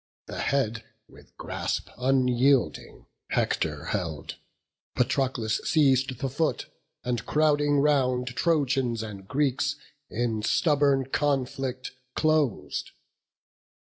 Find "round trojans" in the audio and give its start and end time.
7.77-9.03